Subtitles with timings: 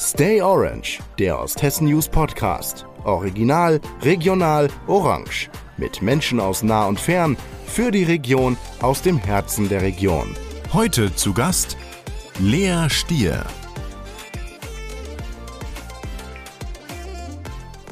[0.00, 2.86] Stay Orange, der Osthessen News Podcast.
[3.02, 5.50] Original, regional, orange.
[5.76, 7.36] Mit Menschen aus nah und fern,
[7.66, 10.36] für die Region, aus dem Herzen der Region.
[10.72, 11.76] Heute zu Gast
[12.38, 13.44] Lea Stier.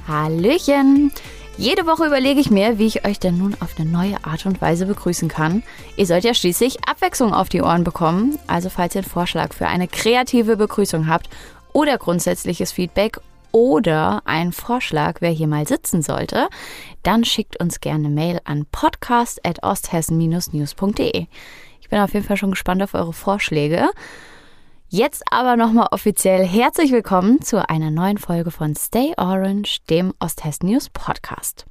[0.06, 1.10] Hallöchen!
[1.58, 4.60] Jede Woche überlege ich mir, wie ich euch denn nun auf eine neue Art und
[4.60, 5.62] Weise begrüßen kann.
[5.96, 8.38] Ihr sollt ja schließlich Abwechslung auf die Ohren bekommen.
[8.46, 11.30] Also falls ihr einen Vorschlag für eine kreative Begrüßung habt
[11.76, 13.20] oder grundsätzliches Feedback
[13.52, 16.48] oder einen Vorschlag, wer hier mal sitzen sollte,
[17.02, 21.26] dann schickt uns gerne Mail an podcast.osthessen-news.de.
[21.82, 23.90] Ich bin auf jeden Fall schon gespannt auf eure Vorschläge.
[24.88, 30.70] Jetzt aber nochmal offiziell herzlich willkommen zu einer neuen Folge von Stay Orange, dem Osthessen
[30.70, 31.66] News Podcast.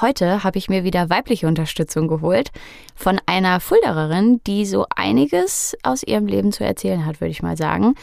[0.00, 2.52] Heute habe ich mir wieder weibliche Unterstützung geholt
[2.94, 7.56] von einer Fuldererin, die so einiges aus ihrem Leben zu erzählen hat, würde ich mal
[7.56, 7.96] sagen.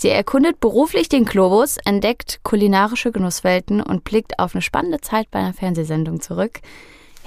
[0.00, 5.40] Sie erkundet beruflich den Globus, entdeckt kulinarische Genusswelten und blickt auf eine spannende Zeit bei
[5.40, 6.60] einer Fernsehsendung zurück.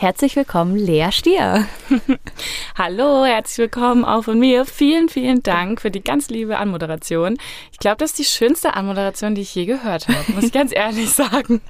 [0.02, 1.67] Herzlich willkommen, Lea Stier.
[2.75, 4.66] Hallo, herzlich willkommen auch von mir.
[4.66, 7.38] Vielen, vielen Dank für die ganz liebe Anmoderation.
[7.71, 10.75] Ich glaube, das ist die schönste Anmoderation, die ich je gehört habe, muss ich ganz
[10.75, 11.61] ehrlich sagen.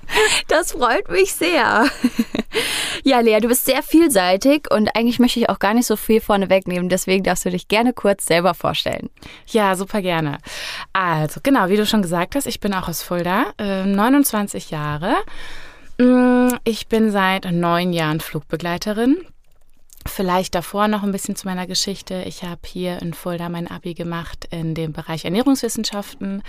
[0.48, 1.88] Das freut mich sehr.
[3.04, 6.22] Ja, Lea, du bist sehr vielseitig und eigentlich möchte ich auch gar nicht so viel
[6.22, 6.88] vorne wegnehmen.
[6.88, 9.10] Deswegen darfst du dich gerne kurz selber vorstellen.
[9.48, 10.38] Ja, super gerne.
[10.94, 15.18] Also, genau, wie du schon gesagt hast, ich bin auch aus Fulda, äh, 29 Jahre.
[16.02, 19.18] Mm, ich bin seit neun Jahren Flugbegleiterin.
[20.08, 22.24] Vielleicht davor noch ein bisschen zu meiner Geschichte.
[22.26, 26.42] Ich habe hier in Fulda mein Abi gemacht in dem Bereich Ernährungswissenschaften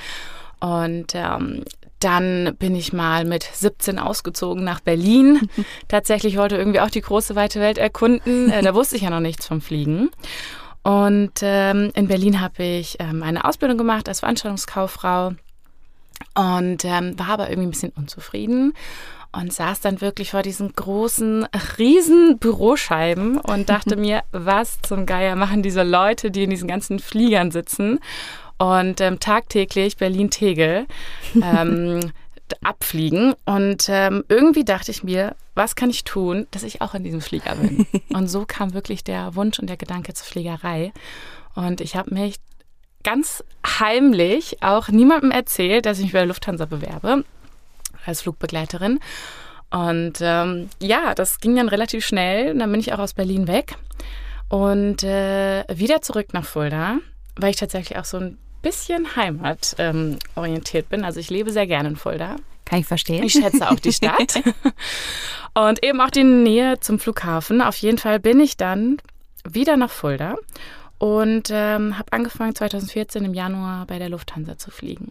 [0.60, 1.64] und ähm,
[1.98, 5.50] dann bin ich mal mit 17 ausgezogen nach Berlin.
[5.88, 8.50] Tatsächlich wollte irgendwie auch die große weite Welt erkunden.
[8.50, 10.10] Äh, da wusste ich ja noch nichts vom Fliegen.
[10.82, 15.34] Und ähm, in Berlin habe ich ähm, eine Ausbildung gemacht als Veranstaltungskauffrau
[16.34, 18.72] und ähm, war aber irgendwie ein bisschen unzufrieden
[19.32, 21.46] und saß dann wirklich vor diesen großen,
[21.78, 26.98] riesen Büroscheiben und dachte mir, was zum Geier machen diese Leute, die in diesen ganzen
[26.98, 27.98] Fliegern sitzen
[28.58, 30.86] und ähm, tagtäglich Berlin-Tegel
[31.34, 32.12] ähm,
[32.62, 33.34] abfliegen.
[33.44, 37.20] Und ähm, irgendwie dachte ich mir, was kann ich tun, dass ich auch in diesem
[37.20, 37.86] Flieger bin?
[38.12, 40.92] und so kam wirklich der Wunsch und der Gedanke zur Fliegerei.
[41.54, 42.36] Und ich habe mich
[43.02, 47.24] ganz heimlich auch niemandem erzählt, dass ich mich bei der Lufthansa bewerbe
[48.06, 49.00] als Flugbegleiterin.
[49.70, 52.56] Und ähm, ja, das ging dann relativ schnell.
[52.56, 53.76] Dann bin ich auch aus Berlin weg
[54.48, 56.98] und äh, wieder zurück nach Fulda,
[57.36, 61.04] weil ich tatsächlich auch so ein bisschen heimatorientiert ähm, bin.
[61.04, 62.36] Also ich lebe sehr gerne in Fulda.
[62.66, 63.24] Kann ich verstehen.
[63.24, 64.42] Ich schätze auch die Stadt.
[65.54, 67.62] und eben auch die Nähe zum Flughafen.
[67.62, 68.98] Auf jeden Fall bin ich dann
[69.48, 70.36] wieder nach Fulda
[70.98, 75.10] und ähm, habe angefangen 2014 im Januar bei der Lufthansa zu fliegen.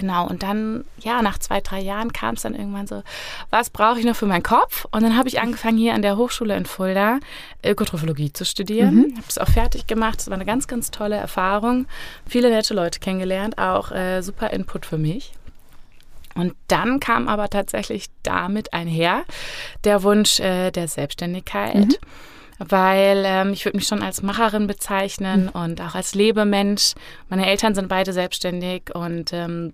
[0.00, 3.02] Genau, und dann, ja, nach zwei, drei Jahren kam es dann irgendwann so,
[3.50, 4.86] was brauche ich noch für meinen Kopf?
[4.90, 7.18] Und dann habe ich angefangen, hier an der Hochschule in Fulda
[7.62, 8.94] Ökotrophologie zu studieren.
[8.94, 9.16] Mhm.
[9.16, 10.20] Habe es auch fertig gemacht.
[10.20, 11.84] Es war eine ganz, ganz tolle Erfahrung.
[12.26, 15.32] Viele nette Leute kennengelernt, auch äh, super Input für mich.
[16.34, 19.24] Und dann kam aber tatsächlich damit einher
[19.84, 21.88] der Wunsch äh, der Selbstständigkeit.
[21.88, 21.96] Mhm
[22.60, 25.60] weil ähm, ich würde mich schon als Macherin bezeichnen mhm.
[25.60, 26.92] und auch als Lebemensch.
[27.30, 29.72] Meine Eltern sind beide selbstständig und ähm,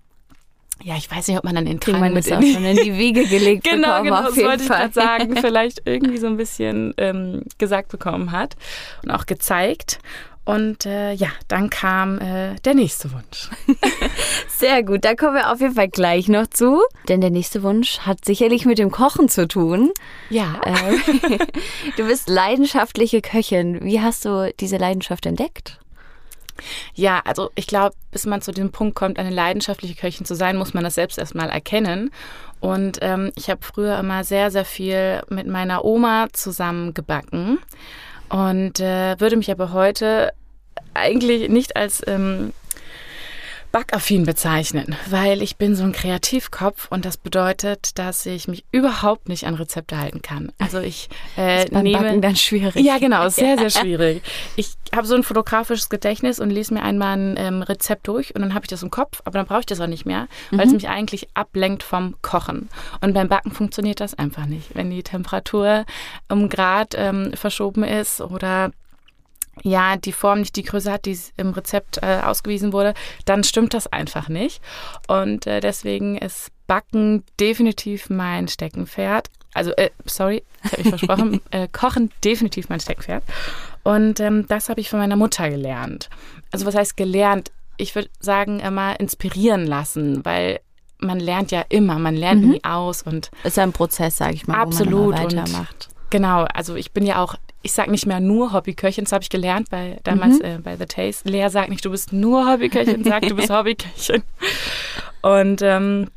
[0.82, 2.96] ja, ich weiß nicht, ob man dann in Kriegen mit in die, schon in die
[2.96, 4.88] Wiege gelegt genau, bekommen, genau, auf jeden wollte Fall.
[4.88, 8.56] ich gerade sagen, vielleicht irgendwie so ein bisschen ähm, gesagt bekommen hat
[9.02, 9.98] und auch gezeigt.
[10.44, 13.50] Und äh, ja, dann kam äh, der nächste Wunsch.
[14.48, 16.82] Sehr gut, da kommen wir auf jeden Fall gleich noch zu.
[17.08, 19.90] Denn der nächste Wunsch hat sicherlich mit dem Kochen zu tun.
[20.30, 20.60] Ja.
[20.64, 21.38] Ähm,
[21.96, 23.82] du bist leidenschaftliche Köchin.
[23.82, 25.80] Wie hast du diese Leidenschaft entdeckt?
[26.94, 30.56] Ja, also ich glaube, bis man zu dem Punkt kommt, eine leidenschaftliche Köchin zu sein,
[30.56, 32.10] muss man das selbst erstmal erkennen.
[32.60, 37.58] Und ähm, ich habe früher immer sehr, sehr viel mit meiner Oma zusammen gebacken
[38.28, 40.32] und äh, würde mich aber heute
[40.94, 42.52] eigentlich nicht als ähm,
[43.72, 49.28] backaffin bezeichnen, weil ich bin so ein Kreativkopf und das bedeutet, dass ich mich überhaupt
[49.28, 50.52] nicht an Rezepte halten kann.
[50.58, 52.76] Also ich äh, ist beim nehme Backen dann schwierig.
[52.84, 54.22] Ja, genau, sehr sehr schwierig.
[54.56, 58.42] Ich habe so ein fotografisches Gedächtnis und lese mir einmal ein ähm, Rezept durch und
[58.42, 60.66] dann habe ich das im Kopf, aber dann brauche ich das auch nicht mehr, weil
[60.66, 60.68] mhm.
[60.68, 62.68] es mich eigentlich ablenkt vom Kochen.
[63.00, 65.84] Und beim Backen funktioniert das einfach nicht, wenn die Temperatur
[66.28, 68.70] um Grad ähm, verschoben ist oder
[69.62, 72.94] ja, die Form nicht die Größe hat, die im Rezept äh, ausgewiesen wurde,
[73.24, 74.60] dann stimmt das einfach nicht.
[75.08, 79.28] Und äh, deswegen ist Backen definitiv mein Steckenpferd.
[79.54, 83.24] Also, äh, sorry, ich habe mich versprochen, äh, Kochen definitiv mein Steckenpferd.
[83.82, 86.10] Und ähm, das habe ich von meiner Mutter gelernt.
[86.50, 87.50] Also, was heißt gelernt?
[87.78, 90.60] ich würde sagen, immer inspirieren lassen, weil
[90.98, 92.50] man lernt ja immer, man lernt Mhm.
[92.52, 95.90] nie aus und Ist ja ein Prozess, sage ich mal, Absolut, wo man weitermacht.
[96.08, 97.34] Genau, also ich bin ja auch,
[97.66, 100.86] ich sage nicht mehr nur Hobbyköchin, das habe ich gelernt bei damals äh, bei The
[100.86, 101.28] Taste.
[101.28, 104.22] Lea sagt nicht, du bist nur Hobbyköchin, sagt, du bist Hobbyköchin.
[105.20, 106.08] Und ähm,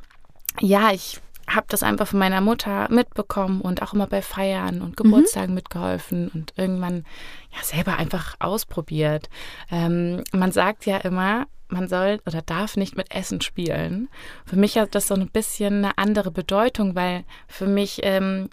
[0.61, 1.19] ja, ich
[1.49, 6.29] habe das einfach von meiner Mutter mitbekommen und auch immer bei Feiern und Geburtstagen mitgeholfen
[6.29, 7.05] und irgendwann
[7.51, 9.29] ja selber einfach ausprobiert.
[9.71, 14.09] Ähm, man sagt ja immer, man soll oder darf nicht mit Essen spielen.
[14.45, 18.49] Für mich hat das so ein bisschen eine andere Bedeutung, weil für mich ähm,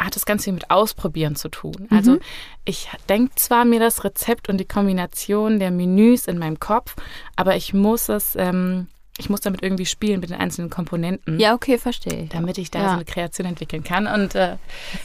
[0.00, 1.86] hat es ganz viel mit Ausprobieren zu tun.
[1.90, 2.18] Also
[2.64, 6.96] ich denke zwar mir das Rezept und die Kombination der Menüs in meinem Kopf,
[7.36, 8.88] aber ich muss es, ähm,
[9.18, 12.78] ich muss damit irgendwie spielen mit den einzelnen Komponenten Ja, okay, verstehe damit ich da
[12.78, 12.88] Ja.
[12.88, 14.06] so eine Kreation entwickeln kann.
[14.06, 14.56] Und äh,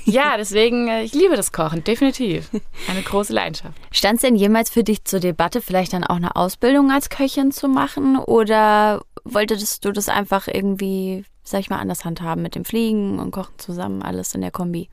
[0.05, 2.49] ja, deswegen, äh, ich liebe das Kochen, definitiv.
[2.89, 3.73] Eine große Leidenschaft.
[3.91, 7.51] Stand es denn jemals für dich zur Debatte, vielleicht dann auch eine Ausbildung als Köchin
[7.51, 8.17] zu machen?
[8.17, 13.31] Oder wolltest du das einfach irgendwie, sag ich mal, anders handhaben mit dem Fliegen und
[13.31, 14.89] Kochen zusammen, alles in der Kombi?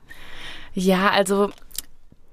[0.73, 1.51] Ja, also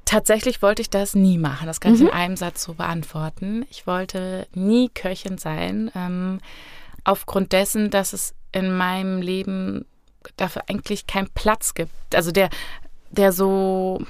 [0.07, 1.67] tatsächlich wollte ich das nie machen.
[1.67, 3.65] Das kann ich in einem Satz so beantworten.
[3.71, 6.41] Ich wollte nie Köchin sein, ähm,
[7.05, 9.85] aufgrund dessen, dass es in meinem Leben
[10.37, 12.15] dafür eigentlich keinen Platz gibt.
[12.15, 12.51] Also der,
[13.11, 14.03] der so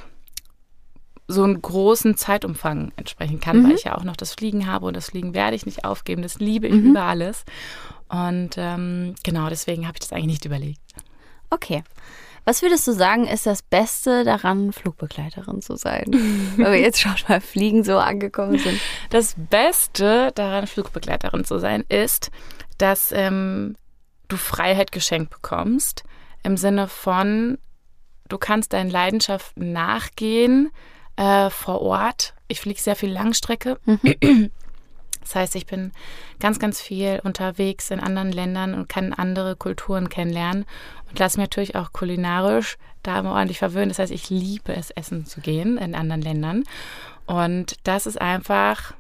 [1.30, 4.96] so einen großen Zeitumfang entsprechen kann, weil ich ja auch noch das Fliegen habe und
[4.96, 6.22] das Fliegen werde ich nicht aufgeben.
[6.22, 7.44] Das liebe ich über alles.
[8.08, 10.80] Und ähm, genau deswegen habe ich das eigentlich nicht überlegt.
[11.50, 11.84] Okay.
[12.44, 16.06] Was würdest du sagen, ist das Beste daran, Flugbegleiterin zu sein?
[16.56, 18.80] Weil wir jetzt schon mal Fliegen so angekommen sind.
[19.10, 22.30] Das Beste daran, Flugbegleiterin zu sein, ist,
[22.78, 23.76] dass ähm,
[24.28, 26.02] du Freiheit geschenkt bekommst.
[26.42, 27.58] Im Sinne von,
[28.28, 30.70] du kannst deinen Leidenschaften nachgehen
[31.20, 32.34] äh, vor Ort.
[32.48, 33.78] Ich fliege sehr viel Langstrecke.
[35.22, 35.92] Das heißt, ich bin
[36.40, 40.64] ganz, ganz viel unterwegs in anderen Ländern und kann andere Kulturen kennenlernen
[41.08, 43.90] und lasse mich natürlich auch kulinarisch da immer ordentlich verwöhnen.
[43.90, 46.64] Das heißt, ich liebe es, essen zu gehen in anderen Ländern.
[47.26, 48.94] Und das ist einfach,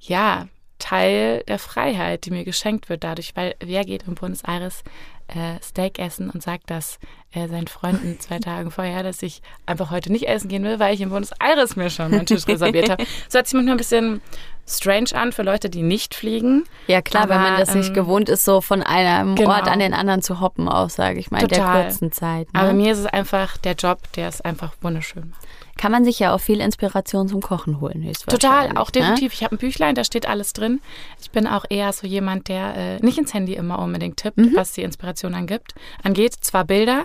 [0.00, 0.48] ja,
[0.78, 4.82] Teil der Freiheit, die mir geschenkt wird dadurch, weil wer geht in Buenos Aires
[5.28, 6.98] äh, Steak essen und sagt das
[7.32, 10.94] äh, seinen Freunden zwei Tage vorher, dass ich einfach heute nicht essen gehen will, weil
[10.94, 13.04] ich in Buenos Aires mir schon meinen Tisch reserviert habe.
[13.28, 14.22] So hört sich manchmal ein bisschen
[14.66, 16.64] strange an für Leute, die nicht fliegen.
[16.86, 19.50] Ja, klar, wenn Aber, man das nicht ähm, gewohnt ist, so von einem genau.
[19.50, 22.52] Ort an den anderen zu hoppen, auch, sage ich mal, in der kurzen Zeit.
[22.52, 22.60] Ne?
[22.60, 25.47] Aber mir ist es einfach der Job, der es einfach wunderschön macht.
[25.78, 28.06] Kann man sich ja auch viel Inspiration zum Kochen holen.
[28.28, 28.92] Total, auch Ne?
[28.92, 29.32] definitiv.
[29.32, 30.80] Ich habe ein Büchlein, da steht alles drin.
[31.22, 34.52] Ich bin auch eher so jemand, der äh, nicht ins Handy immer unbedingt tippt, Mhm.
[34.54, 36.34] was die Inspiration angibt, angeht.
[36.40, 37.04] Zwar Bilder,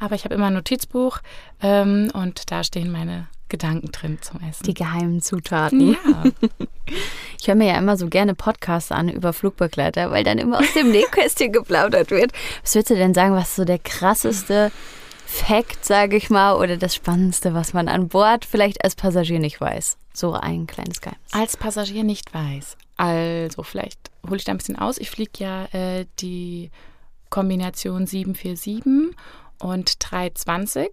[0.00, 1.18] aber ich habe immer ein Notizbuch
[1.62, 4.64] ähm, und da stehen meine Gedanken drin zum Essen.
[4.64, 5.92] Die geheimen Zutaten.
[5.92, 6.24] ja,
[7.40, 10.72] Ich höre mir ja immer so gerne Podcasts an über Flugbegleiter, weil dann immer aus
[10.74, 12.32] dem Nähkästchen geplaudert wird.
[12.62, 14.72] Was würdest du denn sagen, was so der krasseste
[15.34, 19.60] Fact, sage ich mal, oder das Spannendste, was man an Bord vielleicht als Passagier nicht
[19.60, 19.96] weiß?
[20.12, 21.32] So ein kleines Geheimnis.
[21.32, 22.76] als Passagier nicht weiß.
[22.96, 24.98] Also vielleicht hole ich da ein bisschen aus.
[24.98, 26.70] Ich fliege ja äh, die
[27.30, 29.12] Kombination 747
[29.58, 30.90] und 320.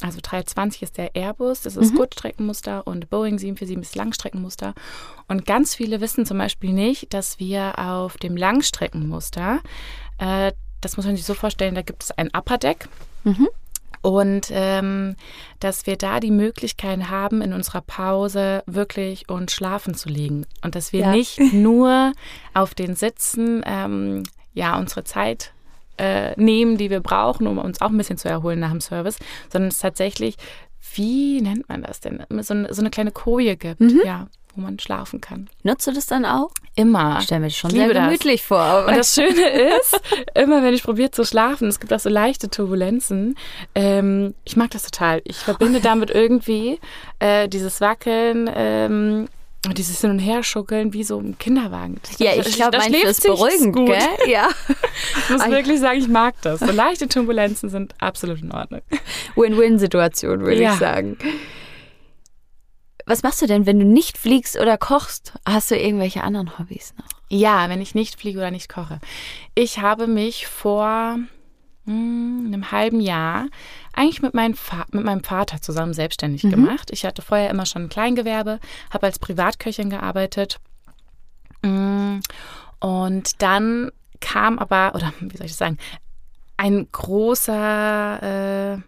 [0.00, 4.74] Also 320 ist der Airbus, das ist Kurzstreckenmuster und Boeing 747 ist Langstreckenmuster.
[5.28, 9.60] Und ganz viele wissen zum Beispiel nicht, dass wir auf dem Langstreckenmuster,
[10.18, 12.88] äh, das muss man sich so vorstellen, da gibt es ein Upper Deck.
[14.04, 15.16] Und ähm,
[15.60, 20.44] dass wir da die Möglichkeit haben, in unserer Pause wirklich und schlafen zu liegen.
[20.62, 21.10] Und dass wir Ja.
[21.12, 22.12] nicht nur
[22.52, 25.52] auf den Sitzen ähm, ja unsere Zeit
[25.96, 29.16] äh, nehmen, die wir brauchen, um uns auch ein bisschen zu erholen nach dem Service,
[29.50, 30.36] sondern es tatsächlich,
[30.94, 32.22] wie nennt man das denn?
[32.42, 35.48] So eine, so eine kleine Koje gibt, ja, wo man schlafen kann.
[35.62, 36.50] Nutzt du das dann auch?
[36.76, 37.16] Immer.
[37.18, 38.04] Ich stelle mir das schon sehr liebe das.
[38.06, 38.84] gemütlich vor.
[38.86, 40.00] Und das Schöne ist,
[40.34, 43.36] immer wenn ich probiere zu schlafen, es gibt auch so leichte Turbulenzen,
[43.74, 45.20] ähm, ich mag das total.
[45.24, 46.78] Ich verbinde damit irgendwie
[47.18, 49.28] äh, dieses Wackeln, ähm,
[49.66, 51.98] und dieses Hin- und Herschuckeln wie so im Kinderwagen.
[52.02, 53.86] Das- ja, ich glaube, mein schläft ist beruhigend, gut.
[53.86, 53.98] gell?
[54.30, 54.48] Ja.
[55.16, 56.60] Ich muss wirklich sagen, ich mag das.
[56.60, 58.82] So leichte Turbulenzen sind absolut in Ordnung.
[59.36, 60.74] Win-Win-Situation, würde Ja.
[60.74, 61.16] ich sagen.
[63.06, 65.34] Was machst du denn, wenn du nicht fliegst oder kochst?
[65.46, 67.06] Hast du irgendwelche anderen Hobbys noch?
[67.28, 69.00] Ja, wenn ich nicht fliege oder nicht koche.
[69.54, 71.18] Ich habe mich vor
[71.84, 73.46] hm, einem halben Jahr
[73.92, 76.90] eigentlich mit, meinem Fa mit meinem Vater zusammen selbstständig gemacht.
[76.92, 78.58] Ich hatte vorher immer schon ein Kleingewerbe,
[78.90, 80.60] habe als Privatköchin gearbeitet.
[81.62, 82.20] Mm,
[82.80, 85.78] Und dann kam aber, oder wie soll ich das sagen,
[86.56, 88.78] ein großer äh,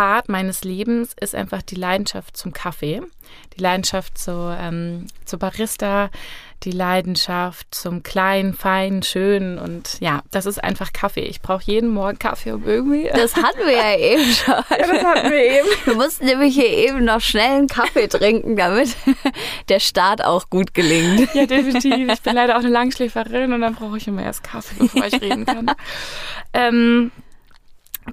[0.00, 3.02] Part meines Lebens ist einfach die Leidenschaft zum Kaffee,
[3.54, 6.08] die Leidenschaft zu, ähm, zu Barista,
[6.62, 11.24] die Leidenschaft zum kleinen, feinen, schönen und ja, das ist einfach Kaffee.
[11.24, 13.10] Ich brauche jeden Morgen Kaffee um irgendwie.
[13.14, 14.54] Das hatten wir ja eben schon.
[14.70, 15.68] Ja, das hatten wir eben.
[15.84, 18.96] Wir mussten nämlich hier eben noch schnell einen Kaffee trinken, damit
[19.68, 21.28] der Start auch gut gelingt.
[21.34, 22.10] Ja, definitiv.
[22.10, 25.20] Ich bin leider auch eine Langschläferin und dann brauche ich immer erst Kaffee, bevor ich
[25.20, 25.70] reden kann.
[26.54, 27.12] ähm,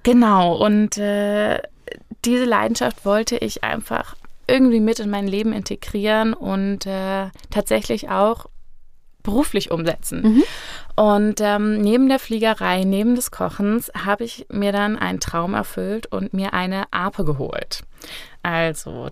[0.03, 1.61] genau, und äh,
[2.27, 4.15] diese Leidenschaft wollte ich einfach
[4.47, 8.47] irgendwie mit in mein Leben integrieren und äh, tatsächlich auch
[9.23, 10.21] beruflich umsetzen.
[10.21, 10.43] Mhm.
[10.95, 16.07] Und ähm, neben der Fliegerei, neben des Kochens, habe ich mir dann einen Traum erfüllt
[16.07, 17.83] und mir eine Ape geholt.
[18.41, 19.09] Also,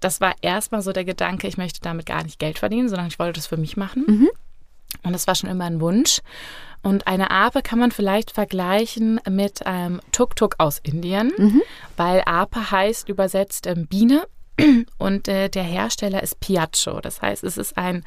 [0.00, 3.18] das war erstmal so der Gedanke, ich möchte damit gar nicht Geld verdienen, sondern ich
[3.18, 4.04] wollte das für mich machen.
[4.06, 4.30] Mhm.
[5.02, 6.20] Und das war schon immer ein Wunsch.
[6.84, 11.62] Und eine Ape kann man vielleicht vergleichen mit einem Tuk-Tuk aus Indien, Mhm.
[11.96, 14.26] weil Ape heißt übersetzt ähm, Biene
[14.98, 17.00] und äh, der Hersteller ist Piaggio.
[17.00, 18.04] Das heißt, es ist ein,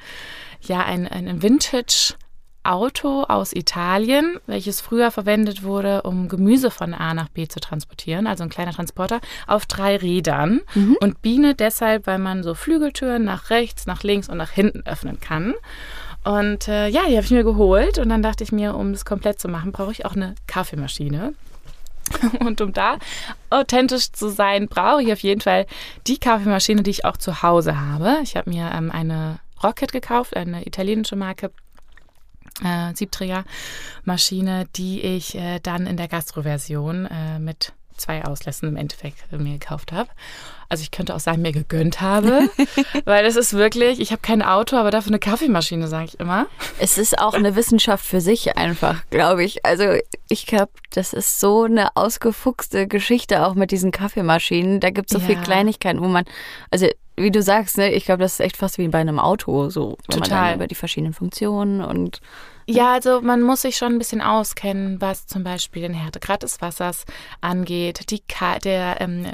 [0.62, 7.30] ja, ein, ein Vintage-Auto aus Italien, welches früher verwendet wurde, um Gemüse von A nach
[7.30, 10.62] B zu transportieren, also ein kleiner Transporter auf drei Rädern.
[11.02, 15.20] Und Biene deshalb, weil man so Flügeltüren nach rechts, nach links und nach hinten öffnen
[15.20, 15.54] kann.
[16.28, 19.06] Und äh, ja, die habe ich mir geholt und dann dachte ich mir, um das
[19.06, 21.34] komplett zu machen, brauche ich auch eine Kaffeemaschine.
[22.40, 23.00] Und um da
[23.50, 25.66] authentisch zu sein, brauche ich auf jeden Fall
[26.06, 28.20] die Kaffeemaschine, die ich auch zu Hause habe.
[28.24, 31.52] Ich habe mir ähm, eine Rocket gekauft, eine italienische Marke,
[32.64, 39.20] äh, Siebträgermaschine, die ich äh, dann in der Gastro-Version äh, mit zwei Auslässen im Endeffekt
[39.32, 40.10] äh, mir gekauft habe.
[40.70, 42.50] Also ich könnte auch sagen, mir gegönnt habe,
[43.06, 46.48] weil das ist wirklich, ich habe kein Auto, aber dafür eine Kaffeemaschine, sage ich immer.
[46.80, 49.66] Es ist auch eine Wissenschaft für sich einfach, glaube ich.
[49.66, 49.86] Also
[50.30, 54.80] ich glaube, das ist so eine ausgefuchste Geschichte auch mit diesen Kaffeemaschinen.
[54.80, 55.26] Da gibt es so Ja.
[55.26, 56.26] viele Kleinigkeiten, wo man,
[56.72, 59.70] also wie du sagst, ne, ich glaube, das ist echt fast wie bei einem Auto,
[59.70, 60.30] so Total.
[60.30, 62.22] dann über die verschiedenen Funktionen und
[62.68, 66.62] Ja, also man muss sich schon ein bisschen auskennen, was zum Beispiel den Härtegrad des
[66.62, 67.06] Wassers
[67.42, 68.12] angeht.
[68.12, 69.26] Die Ka der, ähm,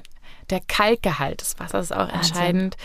[0.50, 2.78] der Kalkgehalt des Wassers ist auch entscheidend.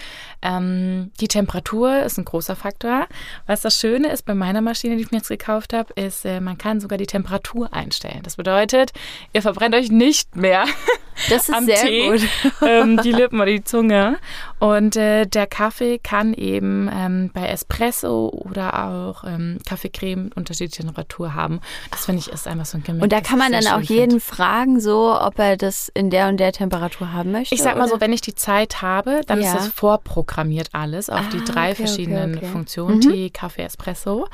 [0.42, 3.06] Ähm, die Temperatur ist ein großer Faktor.
[3.46, 6.40] Was das Schöne ist bei meiner Maschine, die ich mir jetzt gekauft habe, ist, äh,
[6.40, 8.20] man kann sogar die Temperatur einstellen.
[8.22, 8.92] Das bedeutet,
[9.32, 10.64] ihr verbrennt euch nicht mehr
[11.28, 12.20] das ist am sehr Tee, gut.
[12.66, 14.18] ähm, die Lippen oder die Zunge.
[14.60, 21.34] Und äh, der Kaffee kann eben ähm, bei Espresso oder auch ähm, Kaffeecreme unterschiedliche Temperatur
[21.34, 21.60] haben.
[21.90, 23.02] Das finde ich ist einfach so ein Gimmick.
[23.02, 24.22] Und da kann man dann auch jeden find.
[24.22, 27.54] fragen, so, ob er das in der und der Temperatur haben möchte.
[27.54, 28.00] Ich sag mal so, oder?
[28.02, 29.48] wenn ich die Zeit habe, dann Ja.
[29.48, 32.46] ist das vorprogrammiert alles auf Ah, die drei okay, okay, verschiedenen okay.
[32.46, 33.00] Funktionen, Mhm.
[33.00, 34.26] Tee, Kaffee, Espresso.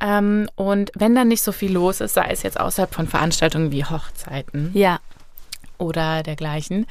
[0.00, 3.72] Ähm, und wenn dann nicht so viel los ist, sei es jetzt außerhalb von Veranstaltungen
[3.72, 4.98] wie Hochzeiten Ja,
[5.78, 6.86] oder dergleichen,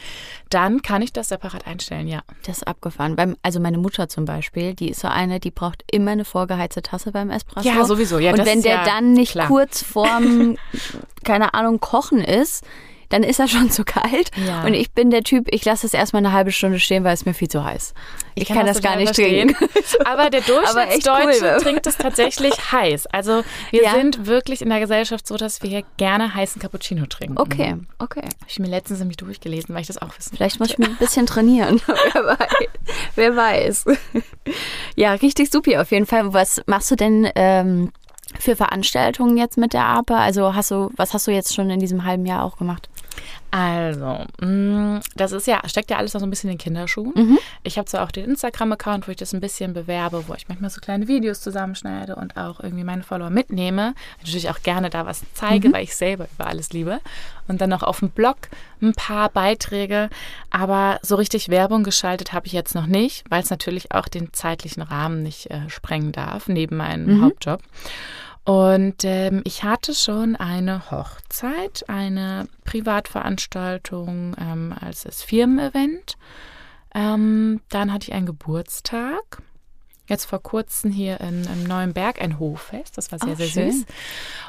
[0.50, 2.22] dann kann ich das separat einstellen, ja.
[2.46, 3.16] das ist abgefahren.
[3.16, 6.82] Beim, also meine Mutter zum Beispiel, die ist so eine, die braucht immer eine vorgeheizte
[6.82, 7.68] Tasse beim Espresso.
[7.68, 8.20] Ja, sowieso.
[8.20, 9.48] Ja, und wenn der ja dann nicht klar.
[9.48, 10.58] kurz vorm,
[11.24, 12.64] keine Ahnung, Kochen ist,
[13.10, 14.32] dann ist er schon zu kalt.
[14.48, 14.64] Ja.
[14.64, 17.26] Und ich bin der Typ, ich lasse es erstmal eine halbe Stunde stehen, weil es
[17.26, 17.94] mir viel zu heiß.
[18.36, 19.56] Ich, kann, das, gar nicht verstehen.
[19.56, 19.70] trinken.
[20.06, 21.58] Aber der cool, Durchschnittsdeutsche ne?
[21.62, 23.08] trinkt es tatsächlich heiß.
[23.08, 23.92] Also wir Ja.
[23.94, 27.38] sind wirklich in der Gesellschaft so, dass wir hier gerne heißen Cappuccino trinken.
[27.38, 28.22] Okay, okay.
[28.24, 30.96] Habe ich mir letztens nämlich durchgelesen, weil ich das auch wissen Vielleicht muss ich ein
[30.98, 31.82] bisschen trainieren.
[32.14, 32.48] wer, weiß.
[33.16, 33.86] wer weiß.
[34.96, 36.34] Ja, richtig supi auf jeden Fall.
[36.34, 37.92] Was machst du denn ähm,
[38.40, 40.18] für Veranstaltungen jetzt mit der APA?
[40.20, 42.90] Also hast du, was hast du jetzt schon in diesem halben Jahr auch gemacht?
[43.52, 47.14] Also, mh, das ist ja, steckt ja alles noch so ein bisschen in den Kinderschuhen.
[47.16, 47.40] Mhm.
[47.64, 50.70] Ich habe zwar auch den Instagram-Account, wo ich das ein bisschen bewerbe, wo ich manchmal
[50.70, 53.96] so kleine Videos zusammenschneide und auch irgendwie meine Follower mitnehme.
[54.20, 57.00] Natürlich auch gerne da was zeige, weil ich selber über alles liebe.
[57.48, 58.38] Und dann noch auf dem Blog
[58.82, 60.10] ein paar Beiträge.
[60.50, 64.34] Aber so richtig Werbung geschaltet habe ich jetzt noch nicht, weil es natürlich auch den
[64.34, 67.62] zeitlichen Rahmen nicht äh, sprengen darf, neben meinem Hauptjob.
[68.46, 76.16] Und ähm, ich hatte schon eine Hochzeit, eine Privatveranstaltung ähm, als das Firmen-Event.
[76.94, 79.42] Ähm, dann hatte ich einen Geburtstag.
[80.08, 82.98] Jetzt vor kurzem hier in, im Neuen Berg ein Hoffest.
[82.98, 83.72] Das war sehr, Ach, sehr schön.
[83.72, 83.86] süß.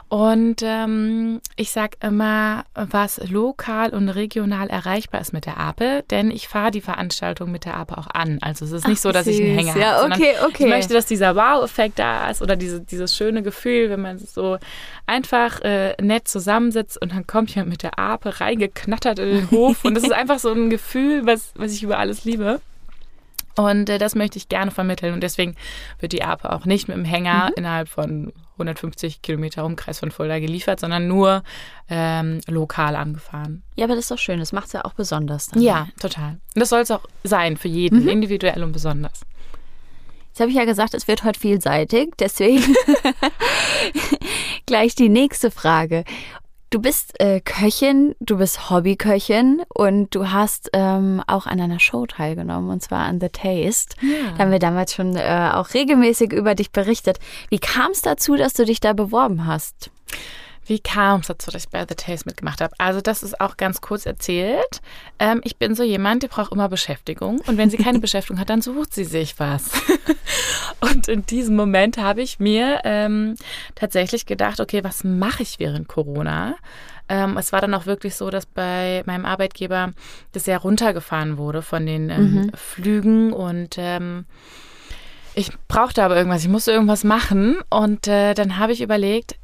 [0.08, 6.30] Und ähm, ich sag immer, was lokal und regional erreichbar ist mit der Ape, denn
[6.30, 8.38] ich fahre die Veranstaltung mit der Ape auch an.
[8.40, 9.58] Also es ist nicht Ach, so, dass ich einen süß.
[9.74, 10.64] Hänger Ja, habe, okay, okay.
[10.64, 14.58] ich möchte, dass dieser Wow-Effekt da ist oder diese, dieses schöne Gefühl, wenn man so
[15.06, 19.84] einfach äh, nett zusammensitzt und dann kommt jemand mit der Ape reingeknattert in den Hof
[19.84, 22.60] und das ist einfach so ein Gefühl, was, was ich über alles liebe.
[23.56, 25.54] Und äh, das möchte ich gerne vermitteln und deswegen
[25.98, 30.38] wird die Ape auch nicht mit dem Hänger innerhalb von 150 Kilometer Umkreis von Fulda
[30.38, 31.42] geliefert, sondern nur
[31.88, 33.62] ähm, lokal angefahren.
[33.76, 34.38] Ja, aber das ist doch schön.
[34.40, 35.48] Das macht es ja auch besonders.
[35.48, 35.62] Dann.
[35.62, 36.32] Ja, total.
[36.54, 38.08] Und das soll es auch sein für jeden, Mhm.
[38.08, 39.22] individuell und besonders.
[40.28, 42.10] Jetzt habe ich ja gesagt, es wird heute vielseitig.
[42.18, 42.62] Deswegen
[44.66, 46.04] gleich die nächste Frage.
[46.70, 52.06] Du bist äh, Köchin, du bist Hobbyköchin und du hast ähm, auch an einer Show
[52.06, 53.94] teilgenommen und zwar an The Taste.
[54.36, 57.18] Da haben wir damals schon äh, auch regelmäßig über dich berichtet.
[57.50, 59.90] Wie kam es dazu, dass du dich da beworben hast?
[60.66, 62.74] Wie kam es dazu, dass ich bei The Taste mitgemacht habe?
[62.78, 64.80] Also das ist auch ganz kurz erzählt.
[65.18, 67.40] Ähm, ich bin so jemand, die braucht immer Beschäftigung.
[67.46, 69.70] Und wenn sie keine Beschäftigung hat, dann sucht sie sich was.
[70.80, 73.36] Und in diesem Moment habe ich mir ähm,
[73.76, 76.56] tatsächlich gedacht, okay, was mache ich während Corona?
[77.08, 79.92] Ähm, es war dann auch wirklich so, dass bei meinem Arbeitgeber
[80.32, 84.26] das sehr runtergefahren wurde von den ähm, Flügen und ähm,
[85.34, 89.36] ich brauchte aber irgendwas, ich musste irgendwas machen und äh, dann habe ich überlegt,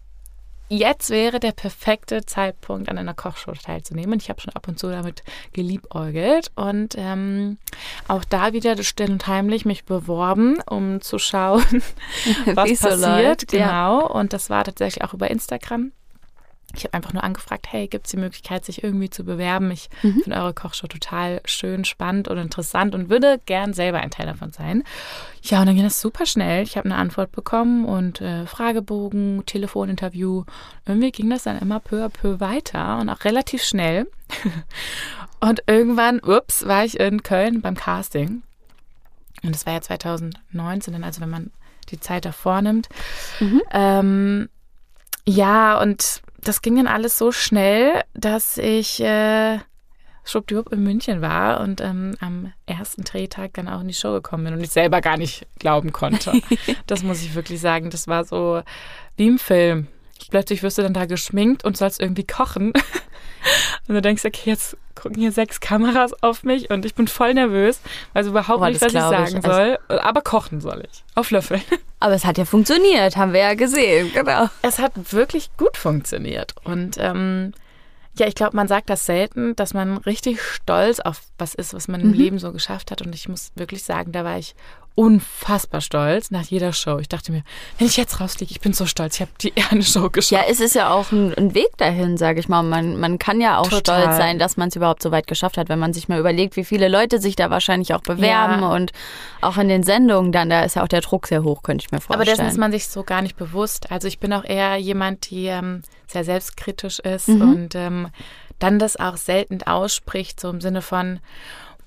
[0.73, 4.19] jetzt wäre der perfekte Zeitpunkt, an einer Kochshow teilzunehmen.
[4.19, 7.59] Ich habe schon ab und zu damit geliebäugelt und ähm,
[8.09, 11.63] auch da wieder still und heimlich mich beworben, um zu schauen,
[12.47, 13.23] was Wie's so passiert.
[13.25, 13.67] läuft, ja.
[13.67, 14.07] genau.
[14.09, 15.93] Und das war tatsächlich auch über Instagram.
[16.75, 19.71] Ich habe einfach nur angefragt, hey, gibt es die Möglichkeit, sich irgendwie zu bewerben?
[19.71, 20.23] Ich Mhm.
[20.23, 24.53] finde eure Kochshow total schön, spannend und interessant und würde gern selber ein Teil davon
[24.53, 24.83] sein.
[25.43, 26.63] Ja, und dann ging das super schnell.
[26.63, 30.45] Ich habe eine Antwort bekommen und äh, Fragebogen, Telefoninterview.
[30.87, 34.07] Irgendwie ging das dann immer peu à peu weiter und auch relativ schnell.
[35.41, 38.43] und irgendwann, ups, war ich in Köln beim Casting.
[39.43, 41.51] Und das war ja 2019, dann also wenn man
[41.91, 42.89] die Zeit davor nimmt.
[43.73, 44.49] Ähm,
[45.27, 49.59] ja, und das ging dann alles so schnell, dass ich äh,
[50.25, 54.45] schwuppdiwupp in München war und ähm, am ersten Drehtag dann auch in die Show gekommen
[54.45, 56.33] bin und ich selber gar nicht glauben konnte.
[56.87, 57.91] das muss ich wirklich sagen.
[57.91, 58.63] Das war so
[59.17, 59.89] wie im Film.
[60.31, 62.73] Plötzlich wirst du dann da geschminkt und sollst irgendwie kochen.
[63.89, 67.35] Und du denkst, okay, jetzt gucken hier sechs Kameras auf mich und ich bin voll
[67.35, 67.81] nervös,
[68.13, 69.31] weiß überhaupt Boah, nicht, was ich glaub ich.
[69.31, 69.51] sagen Also-
[69.89, 69.99] soll.
[69.99, 71.03] Aber kochen soll ich.
[71.17, 71.61] Auf Löffel.
[72.01, 74.49] Aber es hat ja funktioniert, haben wir ja gesehen, genau.
[74.61, 76.55] Es hat wirklich gut funktioniert.
[76.65, 77.53] Und ähm,
[78.19, 81.89] ja, ich glaube, man sagt das selten, dass man richtig stolz auf was ist, was
[81.89, 83.01] man im Leben so geschafft hat.
[83.03, 84.55] Und ich muss wirklich sagen, da war ich
[84.95, 86.99] unfassbar stolz nach jeder Show.
[86.99, 87.43] Ich dachte mir,
[87.79, 90.31] wenn ich jetzt rausfliege, ich bin so stolz, ich habe die eine Show geschafft.
[90.47, 92.63] Ja, es ist ja auch ein, ein Weg dahin, sage ich mal.
[92.63, 94.03] Man, man kann ja auch Total.
[94.03, 96.57] stolz sein, dass man es überhaupt so weit geschafft hat, wenn man sich mal überlegt,
[96.57, 98.69] wie viele Leute sich da wahrscheinlich auch bewerben Ja.
[98.75, 98.93] und
[99.41, 101.91] auch in den Sendungen dann, da ist ja auch der Druck sehr hoch, könnte ich
[101.93, 102.37] mir Aber vorstellen.
[102.39, 103.91] dessen ist man sich so gar nicht bewusst.
[103.91, 107.41] Also ich bin auch eher jemand, die ähm, sehr selbstkritisch ist Mhm.
[107.43, 108.09] und ähm,
[108.59, 111.19] dann das auch selten ausspricht, so im Sinne von,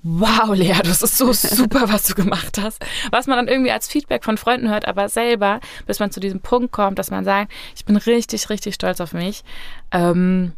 [0.08, 2.80] wow, Lea, das ist so super, was du gemacht hast.
[3.12, 6.41] Was man dann irgendwie als Feedback von Freunden hört, aber selber, bis man zu diesem
[6.41, 9.44] Punkt kommt, dass man sagt, ich bin richtig, richtig stolz auf mich.
[9.91, 10.54] Ähm,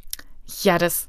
[0.64, 1.08] ja, das,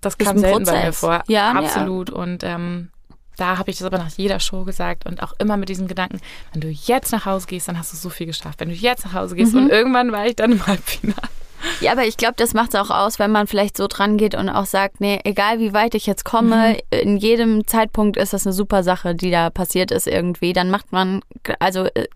[0.00, 1.00] das kam selten bei mir Prozess.
[1.00, 1.22] vor.
[1.26, 1.58] Ja, ja.
[1.58, 2.10] absolut.
[2.10, 2.90] Und ähm,
[3.36, 6.20] da habe ich das aber nach jeder Show gesagt und auch immer mit diesem Gedanken,
[6.52, 8.60] wenn du jetzt nach Hause gehst, dann hast du so viel geschafft.
[8.60, 9.38] Wenn du jetzt nach Hause Mhm.
[9.38, 11.16] gehst und irgendwann war ich dann im Halbfinale.
[11.80, 14.34] Ja, aber ich glaube, das macht es auch aus, wenn man vielleicht so dran geht
[14.34, 18.46] und auch sagt, nee, egal wie weit ich jetzt komme, in jedem Zeitpunkt ist das
[18.46, 20.52] eine super Sache, die da passiert ist irgendwie.
[20.52, 21.20] Dann macht man,
[21.58, 22.06] also äh,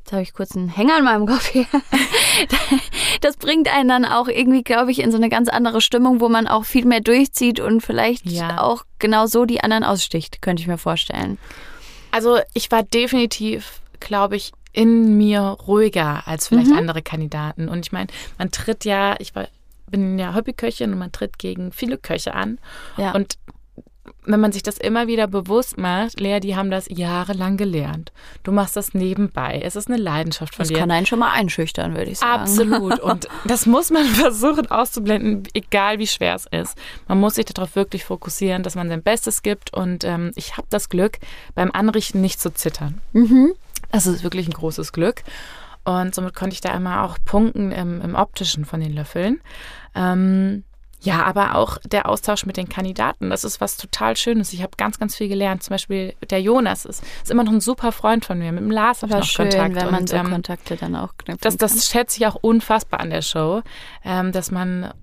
[0.00, 1.66] jetzt habe ich kurz einen Hänger in meinem Kopf hier.
[3.20, 6.28] Das bringt einen dann auch irgendwie, glaube ich, in so eine ganz andere Stimmung, wo
[6.28, 8.60] man auch viel mehr durchzieht und vielleicht Ja.
[8.60, 11.38] auch genau so die anderen aussticht, könnte ich mir vorstellen.
[12.10, 16.78] Also ich war definitiv, glaube ich, in mir ruhiger als vielleicht Mhm.
[16.78, 17.68] andere Kandidaten.
[17.68, 18.08] Und ich meine,
[18.38, 19.48] man tritt ja, ich war,
[19.90, 22.58] bin ja Hobbyköchin und man tritt gegen viele Köche an.
[22.96, 23.12] Ja.
[23.12, 23.36] Und
[24.24, 28.12] wenn man sich das immer wieder bewusst macht, Lea, die haben das jahrelang gelernt.
[28.42, 29.60] Du machst das nebenbei.
[29.64, 30.78] Es ist eine Leidenschaft von das dir.
[30.78, 32.42] kann einen schon mal einschüchtern, würde ich sagen.
[32.42, 32.98] Absolut.
[33.00, 36.76] Und das muss man versuchen auszublenden, egal wie schwer es ist.
[37.08, 39.72] Man muss sich darauf wirklich fokussieren, dass man sein Bestes gibt.
[39.72, 41.18] Und ähm, ich habe das Glück,
[41.54, 43.00] beim Anrichten nicht zu zittern.
[43.92, 45.22] Das ist wirklich ein großes Glück.
[45.84, 49.40] Und somit konnte ich da immer auch punkten im, im optischen von den Löffeln.
[49.94, 50.64] Ähm,
[51.00, 54.52] ja, aber auch der Austausch mit den Kandidaten, das ist was total Schönes.
[54.52, 55.64] Ich habe ganz, ganz viel gelernt.
[55.64, 58.52] Zum Beispiel der Jonas ist, ist immer noch ein super Freund von mir.
[58.52, 59.74] Mit dem Lars habe ich noch schön, Kontakt.
[59.74, 63.00] wenn man Und, so ähm, Kontakte dann auch knüpfen das, das schätze ich auch unfassbar
[63.00, 63.62] an der Show,
[64.04, 64.94] ähm, dass man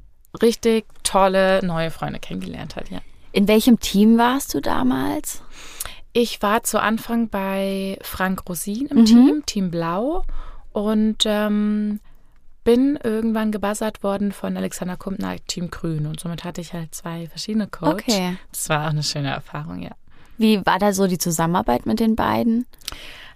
[0.41, 2.89] richtig tolle neue Freunde kennengelernt hat.
[2.89, 2.99] Ja.
[3.34, 5.43] In welchem Team warst du damals?
[6.13, 9.06] Ich war zu Anfang bei Frank Rosin im Mhm.
[9.06, 10.24] Team, Team Blau,
[10.72, 12.00] und ähm,
[12.63, 16.06] bin irgendwann gebuzzert worden von Alexander Kumpner, Team Grün.
[16.06, 18.04] Und somit hatte ich halt zwei verschiedene Coaches.
[18.08, 18.38] Okay.
[18.52, 19.91] Das war auch eine schöne Erfahrung, ja.
[20.38, 22.65] Wie war da so die Zusammenarbeit mit den beiden?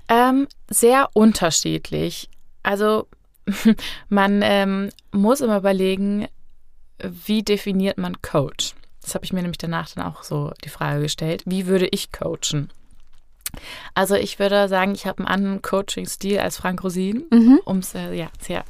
[0.07, 2.29] Ähm, sehr unterschiedlich.
[2.63, 3.07] Also
[4.09, 6.27] man ähm, muss immer überlegen,
[6.99, 8.73] wie definiert man Coach?
[9.03, 11.43] Das habe ich mir nämlich danach dann auch so die Frage gestellt.
[11.45, 12.69] Wie würde ich coachen?
[13.93, 17.59] Also ich würde sagen, ich habe einen anderen Coaching-Stil als Frank Rosin, Mhm.
[17.65, 18.63] um es äh, ja, sehr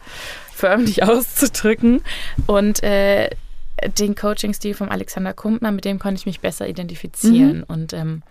[0.52, 2.02] förmlich auszudrücken.
[2.48, 3.30] Und äh,
[3.98, 7.60] den Coaching-Stil von Alexander Kumpner, mit dem konnte ich mich besser identifizieren.
[7.60, 7.64] Mhm.
[7.68, 8.24] Und ähm,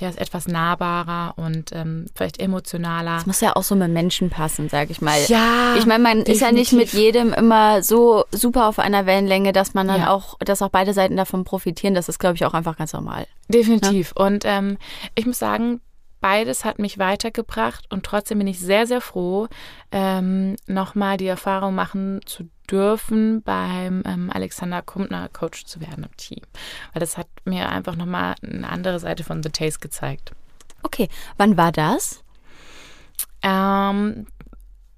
[0.00, 3.16] der ist etwas nahbarer und ähm, vielleicht emotionaler.
[3.16, 5.18] Das muss ja auch so mit Menschen passen, sag ich mal.
[5.28, 7.00] Ja, Ich meine, man ist ja nicht mit definitiv.
[7.00, 10.10] jedem immer so super auf einer Wellenlänge, dass man dann Ja.
[10.10, 11.94] auch, dass auch beide Seiten davon profitieren.
[11.94, 13.26] Das ist, glaube ich, auch einfach ganz normal.
[13.48, 14.12] Definitiv.
[14.14, 14.78] Und ähm,
[15.14, 15.80] ich muss sagen,
[16.20, 19.48] beides hat mich weitergebracht und trotzdem bin ich sehr, sehr froh,
[19.92, 26.16] ähm, nochmal die Erfahrung machen zu dürfen, beim ähm, Alexander Kumpner Coach zu werden im
[26.16, 26.42] Team.
[26.92, 30.32] Weil das hat mir einfach nochmal eine andere Seite von The Taste gezeigt.
[30.82, 32.22] Okay, wann war das?
[33.42, 34.26] Ähm,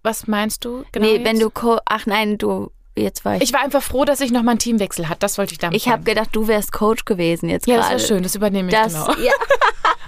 [0.02, 1.06] was meinst du genau?
[1.06, 1.24] nee, jetzt?
[1.24, 3.42] wenn du, Co ach nein, du, jetzt war ich.
[3.42, 5.20] ich war einfach froh, dass ich nochmal einen Teamwechsel hatte.
[5.20, 8.00] Das wollte ich damit Ich habe gedacht, du wärst Coach gewesen jetzt Ja, das gerade.
[8.00, 8.22] war schön.
[8.22, 9.12] Das übernehme ich Das, genau.
[9.20, 9.33] ja,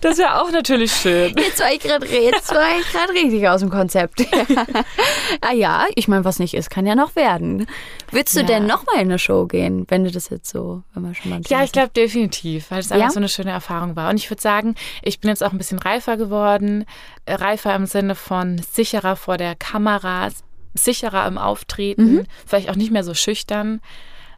[0.00, 1.34] Das wäre auch natürlich schön.
[1.36, 4.24] jetzt war ich gerade richtig aus dem Konzept.
[5.40, 7.66] ah ja, ich meine, was nicht ist, kann ja noch werden.
[8.10, 8.46] Würdest du Ja.
[8.46, 11.30] denn noch mal in eine Show gehen, wenn du das jetzt so, wenn wir schon
[11.30, 13.10] mal Ja, ich glaube definitiv, weil es einfach Ja?
[13.12, 14.10] so eine schöne Erfahrung war.
[14.10, 16.84] Und ich würde sagen, ich bin jetzt auch ein bisschen reifer geworden.
[17.24, 20.28] Äh, Reifer im Sinne von sicherer vor der Kamera,
[20.74, 23.80] sicherer im Auftreten, vielleicht auch nicht mehr so schüchtern.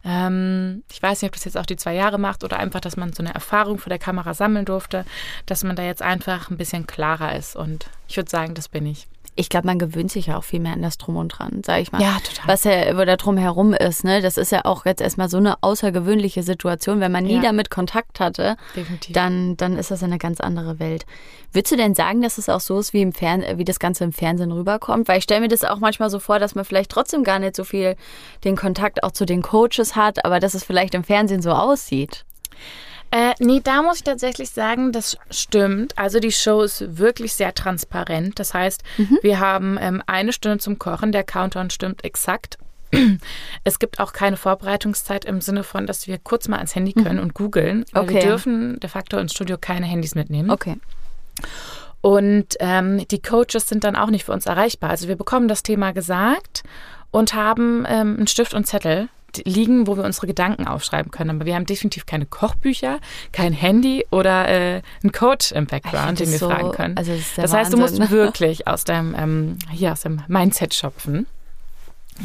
[0.08, 2.96] Ähm, ich weiß nicht, ob das jetzt auch die zwei Jahre macht oder einfach, dass
[2.96, 5.04] man so eine Erfahrung vor der Kamera sammeln durfte,
[5.44, 7.54] dass man da jetzt einfach ein bisschen klarer ist.
[7.54, 9.06] Und ich würde sagen, das bin ich.
[9.38, 11.80] Ich glaube, man gewöhnt sich ja auch viel mehr an das Drum und Dran, sag
[11.80, 12.02] ich mal.
[12.02, 12.48] Ja, total.
[12.48, 14.20] Was ja wo da drum herum ist, ne?
[14.20, 16.98] Das ist ja auch jetzt erstmal so eine außergewöhnliche Situation.
[16.98, 17.42] Wenn man nie Ja.
[17.42, 19.12] damit Kontakt hatte, Definitiv.
[19.14, 21.06] dann, dann ist das eine ganz andere Welt.
[21.52, 24.02] Würdest du denn sagen, dass es auch so ist, wie, im Fern wie das Ganze
[24.04, 25.06] im Fernsehen rüberkommt?
[25.06, 27.54] Weil ich stelle mir das auch manchmal so vor, dass man vielleicht trotzdem gar nicht
[27.54, 27.94] so viel
[28.42, 32.24] den Kontakt auch zu den Coaches hat, aber dass es vielleicht im Fernsehen so aussieht.
[33.10, 35.96] Äh, nee, da muss ich tatsächlich sagen, das stimmt.
[35.96, 38.38] Also die Show ist wirklich sehr transparent.
[38.38, 38.82] Das heißt,
[39.22, 41.12] wir haben ähm, eine Stunde zum Kochen.
[41.12, 42.58] Der Countdown stimmt exakt.
[43.64, 47.18] Es gibt auch keine Vorbereitungszeit im Sinne von, dass wir kurz mal ans Handy können
[47.18, 47.84] und googeln.
[47.92, 48.26] Weil wir Okay.
[48.26, 50.50] dürfen de facto ins Studio keine Handys mitnehmen.
[50.50, 50.76] Okay.
[52.00, 54.90] Und ähm, die Coaches sind dann auch nicht für uns erreichbar.
[54.90, 56.62] Also wir bekommen das Thema gesagt
[57.10, 59.08] und haben ähm, einen Stift und Zettel
[59.44, 61.30] die liegen, wo wir unsere Gedanken aufschreiben können.
[61.30, 62.98] Aber wir haben definitiv keine Kochbücher,
[63.32, 66.96] kein Handy oder äh, einen Coach im Background, den wir das fragen so- können.
[66.96, 71.26] also das das heißt, du musst wirklich aus deinem, ähm, hier aus dem Mindset schöpfen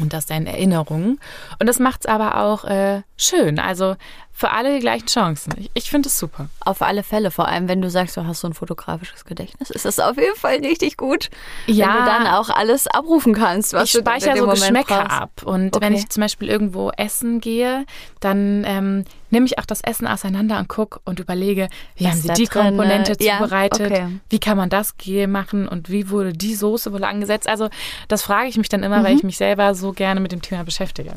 [0.00, 1.20] und aus deinen Erinnerungen.
[1.60, 3.58] Und das macht es aber auch äh, schön.
[3.58, 3.96] Also
[4.36, 5.54] für alle die gleichen Chancen.
[5.58, 6.48] Ich, ich finde es super.
[6.60, 9.84] Auf alle Fälle, vor allem wenn du sagst, du hast so ein fotografisches Gedächtnis, ist
[9.84, 11.30] das auf jeden Fall richtig gut,
[11.66, 11.98] wenn Ja.
[12.00, 14.60] du dann auch alles abrufen kannst, was ich du dann in speichere dem so Moment
[14.62, 15.20] Geschmäcker brauchst.
[15.22, 15.30] ab.
[15.44, 16.02] Und wenn Okay.
[16.02, 17.86] ich zum Beispiel irgendwo essen gehe,
[18.18, 22.20] dann ähm, nehme ich auch das Essen auseinander und gucke und überlege, wie Was haben
[22.22, 24.20] sie die drin, Komponente ja, zubereitet, okay.
[24.30, 24.94] wie kann man das
[25.28, 27.48] machen und wie wurde die Soße wohl angesetzt.
[27.48, 27.68] Also
[28.08, 29.04] das frage ich mich dann immer, Mhm.
[29.04, 31.12] weil ich mich selber so gerne mit dem Thema beschäftige.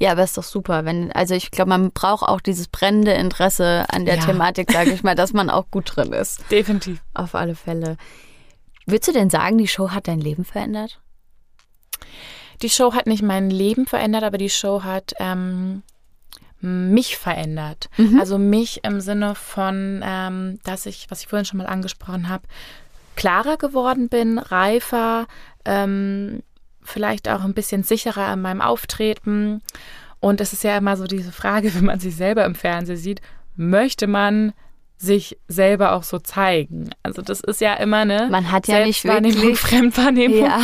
[0.00, 0.86] Ja, aber ist doch super.
[0.86, 4.24] Wenn, also ich glaube, man braucht auch dieses brennende Interesse an der Ja.
[4.24, 6.42] Thematik, sage ich mal, dass man auch gut drin ist.
[6.50, 7.02] Definitiv.
[7.12, 7.98] Auf alle Fälle.
[8.86, 11.00] Würdest du denn sagen, die Show hat dein Leben verändert?
[12.62, 15.82] Die Show hat nicht mein Leben verändert, aber die Show hat ähm,
[16.60, 17.90] mich verändert.
[18.18, 22.44] Also mich im Sinne von, ähm, dass ich, was ich vorhin schon mal angesprochen habe,
[23.16, 25.26] klarer geworden bin, reifer,
[25.64, 26.42] ähm,
[26.82, 29.62] vielleicht auch ein bisschen sicherer in meinem Auftreten.
[30.20, 33.20] Und es ist ja immer so diese Frage, wenn man sich selber im Fernsehen sieht,
[33.56, 34.52] möchte man
[34.96, 36.90] sich selber auch so zeigen?
[37.02, 40.44] Also das ist ja immer eine Man hat ja nicht wirklich- Fremdwahrnehmung.
[40.44, 40.60] Ja.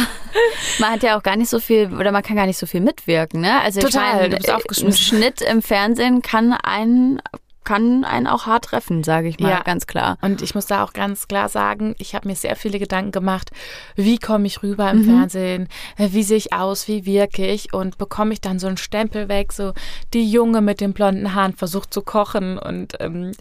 [0.78, 2.82] Man hat ja auch gar nicht so viel, oder man kann gar nicht so viel
[2.82, 3.60] mitwirken, ne?
[3.62, 4.36] Also Total, ich meine, du
[4.68, 4.92] bist äh, ein.
[4.92, 7.22] Schnitt im Fernsehen kann einen,
[7.66, 9.62] kann einen auch hart treffen, sage ich mal, Ja.
[9.62, 10.16] ganz klar.
[10.22, 13.50] Und ich muss da auch ganz klar sagen, ich habe mir sehr viele Gedanken gemacht,
[13.96, 17.98] wie komme ich rüber im Fernsehen, äh, wie sehe ich aus, wie wirke ich und
[17.98, 19.74] bekomme ich dann so einen Stempel weg, so
[20.14, 23.32] die Junge mit den blonden Haaren versucht zu kochen und ähm,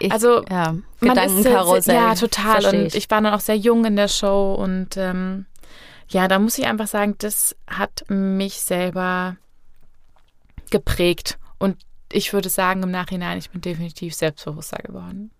[0.00, 1.94] Ich, Also, ja, Gedankenkarussell.
[1.94, 2.62] Ja, total.
[2.62, 5.46] versteh Und ich war dann auch sehr jung in der Show und ähm,
[6.08, 9.36] ja, da muss ich einfach sagen, das hat mich selber
[10.70, 11.76] geprägt und
[12.12, 15.30] ich würde sagen im Nachhinein, ich bin definitiv selbstbewusster geworden.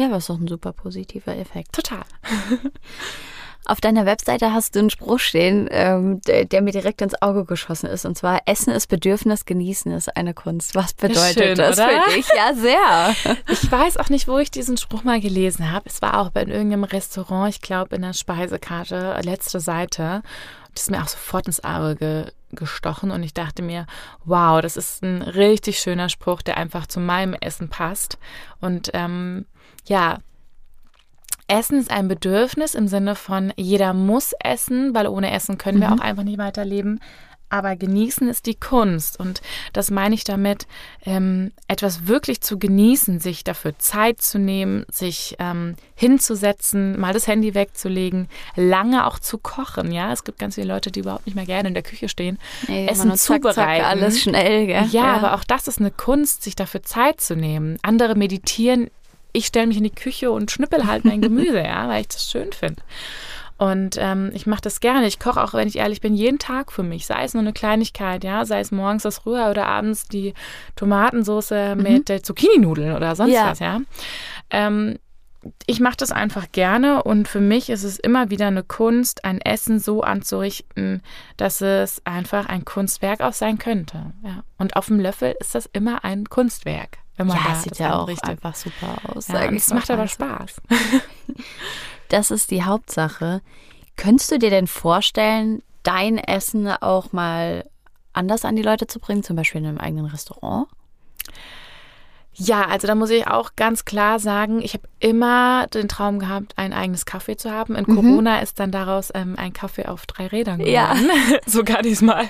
[0.00, 1.74] Ja, aber ist doch ein super positiver Effekt.
[1.74, 2.04] Total.
[3.66, 7.44] Auf deiner Webseite hast du einen Spruch stehen, ähm, der, der mir direkt ins Auge
[7.44, 8.06] geschossen ist.
[8.06, 10.74] Und zwar, Essen ist Bedürfnis, Genießen ist eine Kunst.
[10.74, 11.90] Was bedeutet schön, das oder?
[11.90, 12.26] für dich?
[12.34, 13.36] Ja, sehr.
[13.50, 15.84] Ich weiß auch nicht, wo ich diesen Spruch mal gelesen habe.
[15.90, 20.22] Es war auch bei irgendeinem Restaurant, ich glaube in der Speisekarte, letzte Seite.
[20.72, 23.86] das ist mir auch sofort ins Auge ge gestochen und ich dachte mir,
[24.24, 28.18] wow, das ist ein richtig schöner Spruch, der einfach zu meinem Essen passt.
[28.60, 29.46] Und ähm,
[29.86, 30.18] ja,
[31.48, 35.88] Essen ist ein Bedürfnis im Sinne von jeder muss essen, weil ohne Essen können wir
[35.90, 35.98] Mhm.
[35.98, 37.00] auch einfach nicht weiterleben.
[37.50, 39.18] Aber genießen ist die Kunst.
[39.18, 40.66] Und das meine ich damit,
[41.04, 47.26] ähm, etwas wirklich zu genießen, sich dafür Zeit zu nehmen, sich ähm, hinzusetzen, mal das
[47.26, 49.90] Handy wegzulegen, lange auch zu kochen.
[49.92, 52.38] Ja, es gibt ganz viele Leute, die überhaupt nicht mehr gerne in der Küche stehen.
[52.68, 53.84] Nee, Essen zack, zack, zubereiten.
[53.84, 54.86] alles schnell, gell?
[54.90, 57.78] Ja, aber auch das ist eine Kunst, sich dafür Zeit zu nehmen.
[57.82, 58.90] Andere meditieren.
[59.32, 62.30] Ich stelle mich in die Küche und schnippel halt mein Gemüse, ja, weil ich das
[62.30, 62.82] schön finde.
[63.60, 65.06] Und ähm, ich mache das gerne.
[65.06, 67.04] Ich koche auch, wenn ich ehrlich bin, jeden Tag für mich.
[67.04, 70.32] Sei es nur eine Kleinigkeit, ja, sei es morgens das Rührei oder abends die
[70.76, 73.50] Tomatensauce mit äh, Zucchini-Nudeln oder sonst Ja.
[73.50, 73.80] was, ja.
[74.48, 74.98] Ähm,
[75.66, 79.42] ich mache das einfach gerne und für mich ist es immer wieder eine Kunst, ein
[79.42, 81.02] Essen so anzurichten,
[81.36, 84.14] dass es einfach ein Kunstwerk auch sein könnte.
[84.24, 84.42] Ja.
[84.56, 87.94] Und auf dem Löffel ist das immer ein Kunstwerk, wenn man Ja, da sieht ja
[87.94, 88.30] auch anrichtet.
[88.30, 89.28] einfach super aus.
[89.28, 90.08] Ja, es macht aber.
[90.08, 90.62] Spaß.
[92.10, 93.40] Das ist die Hauptsache.
[93.96, 97.64] Könntest du dir denn vorstellen, dein Essen auch mal
[98.12, 100.66] anders an die Leute zu bringen, zum Beispiel in einem eigenen Restaurant?
[102.42, 106.54] Ja, also da muss ich auch ganz klar sagen, ich habe immer den Traum gehabt,
[106.56, 107.76] ein eigenes Café zu haben.
[107.76, 110.72] In Corona ist dann daraus ähm, ein Kaffee auf drei Rädern geworden.
[110.72, 110.96] Ja.
[111.46, 112.28] so kann ich es mal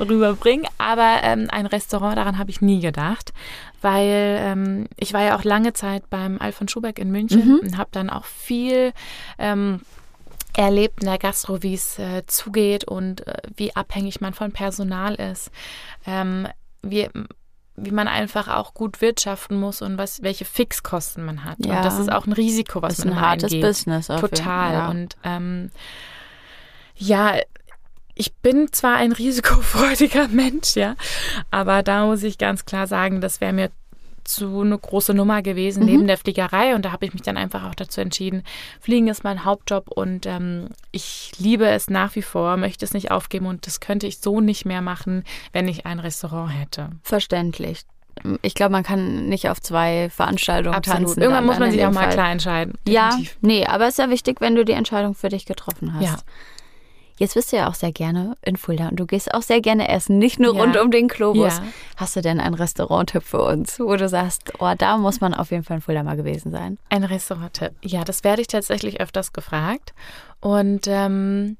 [0.00, 0.66] rüberbringen.
[0.78, 3.32] Aber ähm, ein Restaurant, daran habe ich nie gedacht,
[3.80, 7.90] weil ähm, ich war ja auch lange Zeit beim Alfons Schubeck in München und habe
[7.92, 8.92] dann auch viel
[9.38, 9.82] ähm,
[10.56, 15.14] erlebt in der Gastro, wie es äh, zugeht und äh, wie abhängig man von Personal
[15.14, 15.52] ist,
[16.06, 16.48] ähm,
[17.76, 21.56] wie, man einfach auch gut wirtschaften muss und was, welche Fixkosten man hat.
[21.64, 21.76] Ja.
[21.76, 23.62] Und das ist auch ein Risiko, was ist man ein hartes eingeht.
[23.62, 24.10] Business.
[24.10, 24.72] auf Total.
[24.72, 24.88] Ja.
[24.90, 25.70] Und ähm,
[26.96, 27.34] ja,
[28.14, 30.94] ich bin zwar ein risikofreudiger Mensch, ja,
[31.50, 33.70] aber da muss ich ganz klar sagen, das wäre mir
[34.24, 35.86] zu eine große Nummer gewesen Mhm.
[35.86, 38.42] neben der Fliegerei und da habe ich mich dann einfach auch dazu entschieden,
[38.80, 43.10] Fliegen ist mein Hauptjob und ähm, ich liebe es nach wie vor, möchte es nicht
[43.10, 46.90] aufgeben und das könnte ich so nicht mehr machen, wenn ich ein Restaurant hätte.
[47.02, 47.82] Verständlich.
[48.42, 50.98] Ich glaube, man kann nicht auf zwei Veranstaltungen Absolut.
[51.00, 51.20] tanzen.
[51.22, 52.74] Irgendwann muss man sich auch mal klar entscheiden.
[52.86, 53.36] Ja, Definitiv.
[53.40, 56.04] nee, aber es ist ja wichtig, wenn du die Entscheidung für dich getroffen hast.
[56.04, 56.16] Ja.
[57.18, 59.88] Jetzt bist du ja auch sehr gerne in Fulda und du gehst auch sehr gerne
[59.88, 60.62] essen, nicht nur Ja.
[60.62, 61.54] rund um den Globus.
[61.58, 61.62] Ja.
[61.96, 65.52] Hast du denn einen Restauranttipp für uns, wo du sagst, oh, da muss man auf
[65.52, 66.76] jeden Fall in Fulda mal gewesen sein?
[66.88, 67.72] Ein Restaurant-Tipp.
[67.82, 69.94] Ja, das werde ich tatsächlich öfters gefragt.
[70.40, 71.56] Und ähm,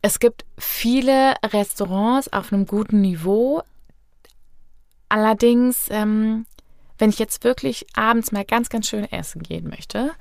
[0.00, 3.62] es gibt viele Restaurants auf einem guten Niveau.
[5.08, 6.46] Allerdings, ähm,
[6.98, 10.12] wenn ich jetzt wirklich abends mal ganz, ganz schön essen gehen möchte,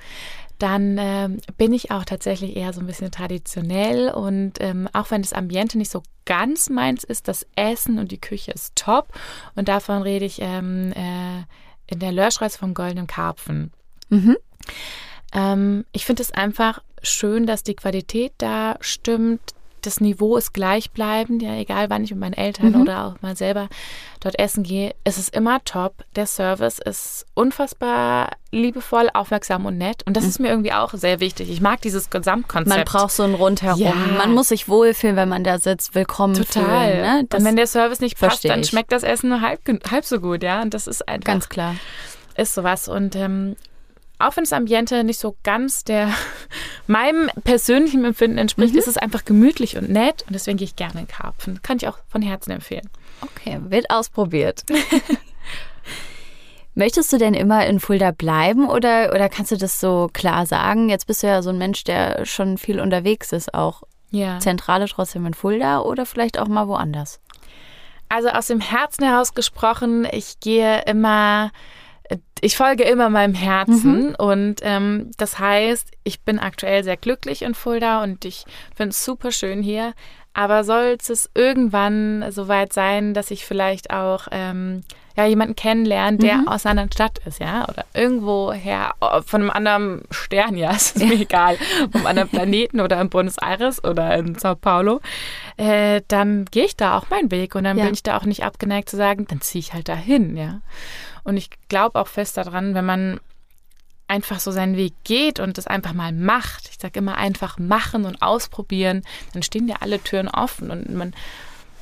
[0.60, 5.22] dann ähm, bin ich auch tatsächlich eher so ein bisschen traditionell und ähm, auch wenn
[5.22, 9.10] das Ambiente nicht so ganz meins ist, das Essen und die Küche ist top
[9.56, 11.44] und davon rede ich ähm, äh,
[11.88, 13.72] in der Lörschreis vom Goldenen Karpfen.
[14.10, 14.38] Mhm.
[15.34, 19.55] Ähm, ich finde es einfach schön, dass die Qualität da stimmt.
[19.86, 22.82] Das Niveau ist gleichbleibend, ja, egal wann ich mit meinen Eltern Mhm.
[22.82, 23.68] oder auch mal selber
[24.20, 24.94] dort essen gehe.
[25.04, 26.04] Es ist immer top.
[26.16, 30.02] Der Service ist unfassbar liebevoll, aufmerksam und nett.
[30.06, 31.50] Und das ist mir irgendwie auch sehr wichtig.
[31.52, 32.76] Ich mag dieses Gesamtkonzept.
[32.76, 33.80] Man braucht so ein Rundherum.
[33.80, 33.94] Ja.
[34.18, 36.64] Man muss sich wohlfühlen, wenn man da sitzt, willkommen total.
[36.64, 37.02] fühlen.
[37.02, 37.28] Ne?
[37.32, 39.60] Und wenn der Service nicht passt, dann schmeckt das Essen nur halb,
[39.92, 40.62] halb so gut, ja.
[40.62, 41.76] Und das ist einfach ganz klar.
[42.36, 42.88] ist sowas.
[42.88, 43.56] Und ähm,
[44.20, 46.10] auch wenn das Ambiente nicht so ganz der
[46.88, 48.80] meinem persönlichen Empfinden entspricht, Mhm.
[48.80, 51.62] ist es einfach gemütlich und nett und deswegen gehe ich gerne in Karpfen.
[51.62, 52.90] Kann ich auch von Herzen empfehlen.
[53.22, 54.64] Okay, wird ausprobiert.
[56.78, 60.90] Möchtest du denn immer in Fulda bleiben oder, oder kannst du das so klar sagen?
[60.90, 64.40] Jetzt bist du ja so ein Mensch, der schon viel unterwegs ist, auch Ja.
[64.40, 67.22] Zentrale trotzdem in Fulda oder vielleicht auch mal woanders?
[68.10, 71.52] Also aus dem Herzen heraus gesprochen, ich gehe immer,
[72.42, 77.56] ich folge immer meinem Herzen und ähm, das heißt, ich bin aktuell sehr glücklich in
[77.56, 79.94] Fulda und ich finde es super schön hier.
[80.34, 84.84] Aber soll es irgendwann soweit sein, dass ich vielleicht auch ähm,
[85.16, 89.50] ja, jemanden kennenlerne, der aus einer anderen Stadt ist, ja, oder irgendwoher oh, von einem
[89.50, 91.58] anderen Stern, ja, ist mir egal,
[91.92, 95.02] vom anderen Planeten oder in Buenos Aires oder in Sao Paulo,
[95.58, 97.86] äh, dann gehe ich da auch meinen Weg und dann Ja.
[97.86, 100.62] bin ich da auch nicht abgeneigt zu sagen, dann ziehe ich halt dahin, ja.
[101.24, 103.20] Und ich glaube auch fest daran, wenn man
[104.08, 106.70] einfach so seinen Weg geht und das einfach mal macht.
[106.70, 109.02] Ich sage immer einfach machen und ausprobieren,
[109.34, 111.14] dann stehen dir alle Türen offen und man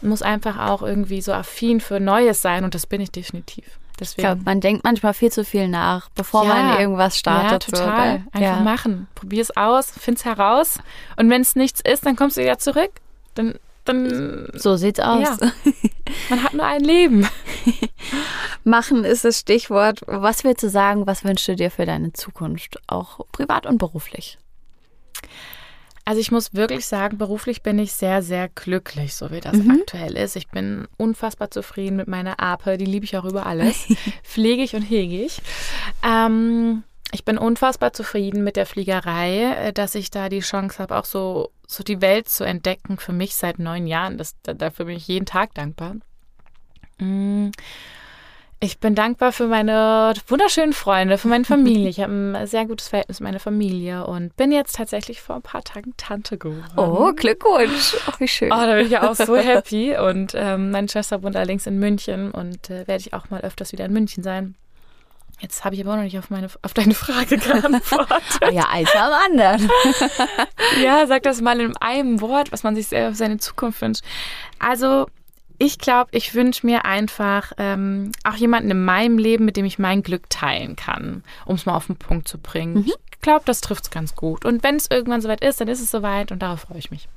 [0.04, 3.66] muss einfach auch irgendwie so affin für Neues sein und das bin ich definitiv.
[3.94, 4.28] Ich Deswegen.
[4.28, 6.56] glaube, man denkt manchmal viel zu viel nach, bevor Ja.
[6.56, 7.68] man irgendwas startet.
[7.72, 8.12] Ja, so, total.
[8.18, 8.24] gell?
[8.32, 8.60] Einfach ja.
[8.62, 9.08] machen.
[9.16, 10.80] Probier es aus, find's heraus.
[11.16, 12.90] Und wenn es nichts ist, dann kommst du wieder zurück
[13.36, 13.54] Dann,
[13.86, 15.22] dann So sieht's aus.
[15.40, 15.52] Ja.
[16.30, 17.28] man hat nur ein Leben.
[18.64, 20.02] Machen ist das Stichwort.
[20.08, 21.06] Was willst du sagen?
[21.06, 24.38] Was wünschst du dir für deine Zukunft, auch privat und beruflich?
[26.06, 30.18] Also ich muss wirklich sagen, beruflich bin ich sehr, sehr glücklich, so wie das aktuell
[30.18, 30.36] ist.
[30.36, 33.86] Ich bin unfassbar zufrieden mit meiner Ape, die liebe ich auch über alles.
[34.24, 35.42] Pflege ich und hege ich.
[36.06, 40.98] Ähm, ich bin unfassbar zufrieden mit der Fliegerei, äh, dass ich da die Chance habe,
[40.98, 44.18] auch so, so die Welt zu entdecken für mich seit neun Jahren.
[44.18, 45.96] Das, da- dafür bin ich jeden Tag dankbar.
[47.00, 47.50] Mm.
[48.64, 51.90] Ich bin dankbar für meine wunderschönen Freunde, für meine Familie.
[51.90, 55.42] Ich habe ein sehr gutes Verhältnis mit meiner Familie und bin jetzt tatsächlich vor ein
[55.42, 56.72] paar Tagen Tante geworden.
[56.78, 57.94] Oh, Glückwunsch.
[58.08, 58.54] Oh, wie schön.
[58.54, 59.98] Oh, da bin ich ja auch so happy.
[59.98, 63.74] Und ähm, meine Schwester wohnt allerdings in München und äh, werde ich auch mal öfters
[63.74, 64.56] wieder in München sein.
[65.42, 68.40] Jetzt habe ich aber auch noch nicht auf, meine, auf deine Frage geantwortet.
[68.40, 69.70] Ah ja, eins am anderen.
[70.82, 74.06] ja, sag das mal in einem Wort, was man sich selber für seine Zukunft wünscht.
[74.58, 75.08] Also,
[75.58, 79.80] ich glaube, ich wünsche mir einfach ähm, auch jemanden in meinem Leben, mit dem ich
[79.80, 82.86] mein Glück teilen kann, um es mal auf den Punkt zu bringen.
[82.86, 84.46] Ich glaube, das trifft es ganz gut.
[84.46, 87.08] Und wenn es irgendwann soweit ist, dann ist es soweit und darauf freue ich mich.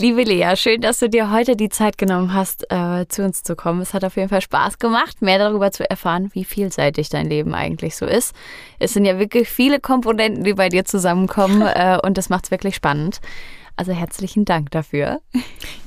[0.00, 3.56] Liebe Lea, schön, dass du dir heute die Zeit genommen hast, äh, zu uns zu
[3.56, 3.80] kommen.
[3.80, 7.52] Es hat auf jeden Fall Spaß gemacht, mehr darüber zu erfahren, wie vielseitig dein Leben
[7.52, 8.32] eigentlich so ist.
[8.78, 12.52] Es sind ja wirklich viele Komponenten, die bei dir zusammenkommen äh, und das macht es
[12.52, 13.20] wirklich spannend.
[13.74, 15.20] Also herzlichen Dank dafür.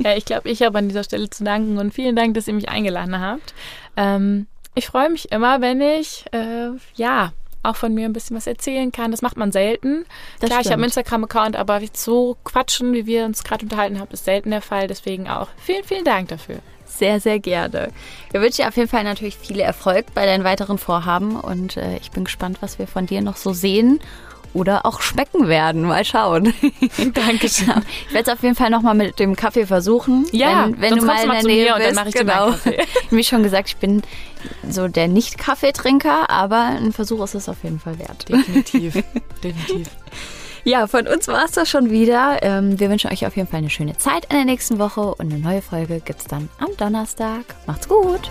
[0.03, 2.53] Ja, ich glaube, ich habe an dieser Stelle zu danken und vielen Dank, dass ihr
[2.53, 3.53] mich eingeladen habt.
[3.97, 7.33] Ähm, ich freue mich immer, wenn ich, äh, ja,
[7.63, 9.11] auch von mir ein bisschen was erzählen kann.
[9.11, 10.05] Das macht man selten.
[10.39, 11.05] Das Klar, ich habe einen stimmt.
[11.05, 14.87] Instagram-Account, aber so quatschen, wie wir uns gerade unterhalten haben, ist selten der Fall.
[14.87, 16.57] Deswegen auch vielen, vielen Dank dafür.
[16.85, 17.89] Sehr, sehr gerne.
[18.31, 21.97] Wir wünschen dir auf jeden Fall natürlich viel Erfolg bei deinen weiteren Vorhaben und äh,
[21.97, 23.99] ich bin gespannt, was wir von dir noch so sehen
[24.53, 25.83] oder auch schmecken werden.
[25.83, 26.53] Mal schauen.
[27.13, 27.67] Dankeschön.
[27.67, 30.25] Ja, ich werde es auf jeden Fall nochmal mit dem Kaffee versuchen.
[30.31, 31.95] Ja, wenn, wenn du mal in der zu Nähe mir und dann bist.
[31.95, 32.49] mach ich dir genau.
[32.49, 32.83] meinen Kaffee.
[33.15, 34.01] Wie schon gesagt, ich bin
[34.67, 38.27] so der Nicht-Kaffeetrinker, aber ein Versuch ist es auf jeden Fall wert.
[38.29, 39.03] Definitiv.
[39.43, 39.87] Definitiv.
[40.63, 42.39] Ja, von uns war es das schon wieder.
[42.43, 45.31] Ähm, wir wünschen euch auf jeden Fall eine schöne Zeit in der nächsten Woche und
[45.31, 47.45] eine neue Folge gibt's dann am Donnerstag.
[47.65, 48.29] Macht's gut!